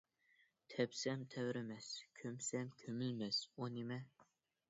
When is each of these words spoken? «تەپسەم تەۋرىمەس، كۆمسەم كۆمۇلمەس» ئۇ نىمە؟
«تەپسەم 0.73 1.25
تەۋرىمەس، 1.33 1.91
كۆمسەم 2.21 2.73
كۆمۇلمەس» 2.83 3.43
ئۇ 3.55 3.69
نىمە؟ 3.77 4.01